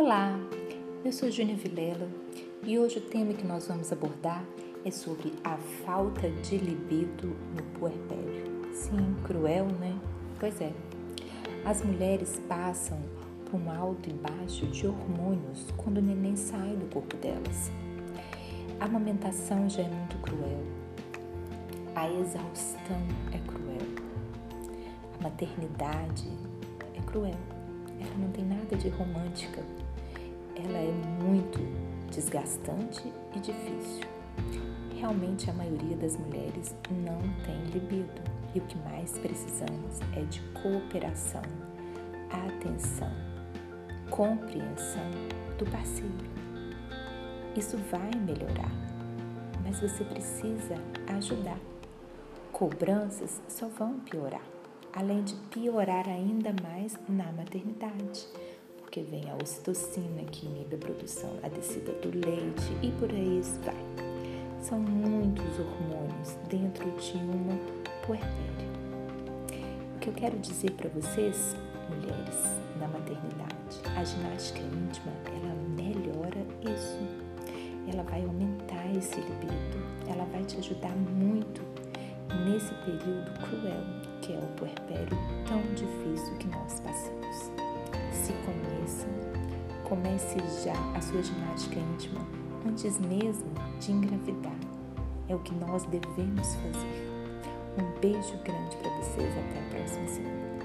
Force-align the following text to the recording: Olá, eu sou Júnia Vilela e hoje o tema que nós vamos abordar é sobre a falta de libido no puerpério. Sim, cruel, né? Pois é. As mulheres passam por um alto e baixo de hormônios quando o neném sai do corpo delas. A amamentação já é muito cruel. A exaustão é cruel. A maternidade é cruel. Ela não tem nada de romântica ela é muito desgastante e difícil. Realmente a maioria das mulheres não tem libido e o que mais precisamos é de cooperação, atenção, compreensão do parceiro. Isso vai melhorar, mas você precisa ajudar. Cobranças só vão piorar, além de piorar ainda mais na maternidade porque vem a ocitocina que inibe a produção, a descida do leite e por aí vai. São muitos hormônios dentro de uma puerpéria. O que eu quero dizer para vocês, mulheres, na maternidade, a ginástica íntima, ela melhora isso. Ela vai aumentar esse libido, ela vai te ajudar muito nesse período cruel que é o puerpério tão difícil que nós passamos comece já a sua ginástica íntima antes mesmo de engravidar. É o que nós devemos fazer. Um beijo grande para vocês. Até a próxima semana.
Olá, 0.00 0.38
eu 1.04 1.10
sou 1.10 1.28
Júnia 1.28 1.56
Vilela 1.56 2.08
e 2.62 2.78
hoje 2.78 2.98
o 2.98 3.00
tema 3.00 3.34
que 3.34 3.44
nós 3.44 3.66
vamos 3.66 3.90
abordar 3.90 4.44
é 4.84 4.92
sobre 4.92 5.32
a 5.42 5.56
falta 5.84 6.30
de 6.30 6.56
libido 6.56 7.36
no 7.56 7.64
puerpério. 7.76 8.72
Sim, 8.72 9.16
cruel, 9.24 9.66
né? 9.66 9.98
Pois 10.38 10.60
é. 10.60 10.72
As 11.64 11.82
mulheres 11.82 12.40
passam 12.48 12.96
por 13.50 13.60
um 13.60 13.68
alto 13.72 14.08
e 14.08 14.12
baixo 14.12 14.66
de 14.66 14.86
hormônios 14.86 15.66
quando 15.76 15.98
o 15.98 16.02
neném 16.02 16.36
sai 16.36 16.76
do 16.76 16.88
corpo 16.94 17.16
delas. 17.16 17.72
A 18.78 18.84
amamentação 18.84 19.68
já 19.68 19.82
é 19.82 19.88
muito 19.88 20.16
cruel. 20.18 20.62
A 21.96 22.08
exaustão 22.08 23.02
é 23.32 23.38
cruel. 23.50 23.88
A 25.18 25.24
maternidade 25.24 26.30
é 26.94 27.02
cruel. 27.02 27.34
Ela 28.00 28.16
não 28.16 28.30
tem 28.30 28.44
nada 28.44 28.76
de 28.76 28.88
romântica 28.90 29.60
ela 30.64 30.78
é 30.78 30.92
muito 31.22 31.58
desgastante 32.10 33.12
e 33.34 33.40
difícil. 33.40 34.06
Realmente 34.96 35.48
a 35.48 35.52
maioria 35.52 35.96
das 35.96 36.16
mulheres 36.16 36.74
não 36.90 37.20
tem 37.44 37.62
libido 37.72 38.20
e 38.54 38.58
o 38.58 38.62
que 38.62 38.76
mais 38.78 39.16
precisamos 39.18 40.00
é 40.16 40.22
de 40.22 40.40
cooperação, 40.62 41.42
atenção, 42.30 43.10
compreensão 44.10 45.10
do 45.56 45.64
parceiro. 45.70 46.38
Isso 47.56 47.76
vai 47.90 48.10
melhorar, 48.20 48.72
mas 49.62 49.80
você 49.80 50.04
precisa 50.04 50.74
ajudar. 51.16 51.58
Cobranças 52.52 53.40
só 53.48 53.68
vão 53.68 54.00
piorar, 54.00 54.42
além 54.92 55.22
de 55.22 55.34
piorar 55.50 56.08
ainda 56.08 56.52
mais 56.62 56.98
na 57.08 57.30
maternidade 57.30 58.26
porque 58.88 59.02
vem 59.02 59.30
a 59.30 59.36
ocitocina 59.36 60.22
que 60.32 60.46
inibe 60.46 60.76
a 60.76 60.78
produção, 60.78 61.30
a 61.42 61.48
descida 61.48 61.92
do 62.00 62.08
leite 62.08 62.72
e 62.82 62.90
por 62.92 63.10
aí 63.10 63.42
vai. 63.62 63.74
São 64.62 64.80
muitos 64.80 65.44
hormônios 65.58 66.38
dentro 66.48 66.90
de 66.92 67.18
uma 67.18 67.54
puerpéria. 68.06 68.68
O 69.94 69.98
que 69.98 70.08
eu 70.08 70.14
quero 70.14 70.38
dizer 70.38 70.70
para 70.70 70.88
vocês, 70.88 71.54
mulheres, 71.90 72.36
na 72.80 72.88
maternidade, 72.88 73.76
a 73.94 74.02
ginástica 74.02 74.60
íntima, 74.60 75.12
ela 75.26 75.54
melhora 75.76 76.40
isso. 76.62 76.98
Ela 77.92 78.04
vai 78.04 78.24
aumentar 78.24 78.90
esse 78.96 79.20
libido, 79.20 79.84
ela 80.08 80.24
vai 80.32 80.42
te 80.44 80.56
ajudar 80.56 80.96
muito 80.96 81.60
nesse 82.46 82.72
período 82.86 83.38
cruel 83.38 83.84
que 84.22 84.32
é 84.32 84.38
o 84.38 84.46
puerpério 84.56 85.18
tão 85.46 85.60
difícil 85.74 86.36
que 86.38 86.46
nós 86.46 86.80
passamos 86.80 87.37
comece 89.88 90.38
já 90.64 90.74
a 90.96 91.00
sua 91.00 91.22
ginástica 91.22 91.80
íntima 91.80 92.20
antes 92.66 92.98
mesmo 92.98 93.50
de 93.80 93.92
engravidar. 93.92 94.56
É 95.28 95.34
o 95.34 95.38
que 95.40 95.54
nós 95.54 95.84
devemos 95.84 96.54
fazer. 96.56 97.08
Um 97.78 98.00
beijo 98.00 98.36
grande 98.44 98.76
para 98.76 98.90
vocês. 98.96 99.30
Até 99.30 99.60
a 99.60 99.70
próxima 99.70 100.08
semana. 100.08 100.57